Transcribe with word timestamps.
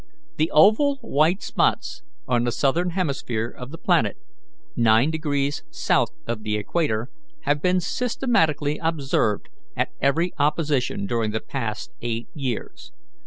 The 0.37 0.49
oval 0.49 0.95
white 1.01 1.43
spots 1.43 2.01
on 2.27 2.43
the 2.43 2.51
southern 2.51 2.89
hemisphere 2.89 3.49
of 3.55 3.69
the 3.69 3.77
planet, 3.77 4.17
nine 4.75 5.11
degrees 5.11 5.61
south 5.69 6.09
of 6.25 6.41
the 6.41 6.57
equator, 6.57 7.11
have 7.41 7.61
been 7.61 7.79
systematically 7.79 8.79
observed 8.81 9.49
at 9.77 9.89
every 10.01 10.33
opposition 10.39 11.05
during 11.05 11.29
the 11.29 11.39
past 11.39 11.91
eight 12.01 12.29
years. 12.33 12.91